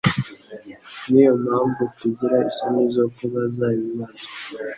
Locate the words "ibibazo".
3.77-4.17